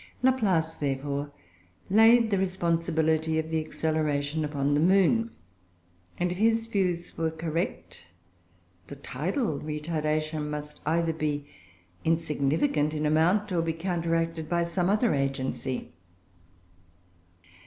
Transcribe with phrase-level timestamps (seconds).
[0.23, 1.31] Laplace, therefore,
[1.87, 5.29] laid the responsibility of the acceleration upon the moon,
[6.17, 8.05] and if his views were correct,
[8.87, 11.45] the tidal retardation must either be
[12.03, 15.91] insignificant in amount, or be counteracted by some other agency.